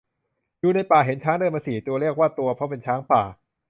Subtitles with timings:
[0.59, 3.23] อยู่ในป่า เห็นช้างเดินมาสี่ตัว เรียกว่าตัวเพราะเป็นช้างป่า